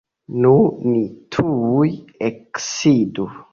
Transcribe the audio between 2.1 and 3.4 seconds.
eksidu.